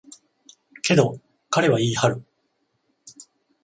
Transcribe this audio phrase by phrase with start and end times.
[0.81, 1.19] けど、
[1.51, 2.23] 彼は言い張る。